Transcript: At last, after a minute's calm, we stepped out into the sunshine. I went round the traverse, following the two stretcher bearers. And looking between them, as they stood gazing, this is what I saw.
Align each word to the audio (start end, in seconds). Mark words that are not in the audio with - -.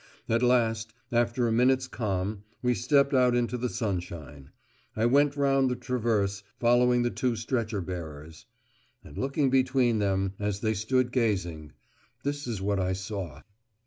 At 0.27 0.41
last, 0.41 0.95
after 1.11 1.47
a 1.47 1.51
minute's 1.51 1.87
calm, 1.87 2.43
we 2.63 2.73
stepped 2.73 3.13
out 3.13 3.35
into 3.35 3.55
the 3.55 3.69
sunshine. 3.69 4.49
I 4.95 5.05
went 5.05 5.37
round 5.37 5.69
the 5.69 5.75
traverse, 5.75 6.41
following 6.59 7.03
the 7.03 7.11
two 7.11 7.35
stretcher 7.35 7.81
bearers. 7.81 8.47
And 9.03 9.15
looking 9.15 9.51
between 9.51 9.99
them, 9.99 10.33
as 10.39 10.61
they 10.61 10.73
stood 10.73 11.11
gazing, 11.11 11.73
this 12.23 12.47
is 12.47 12.63
what 12.63 12.79
I 12.79 12.93
saw. 12.93 13.43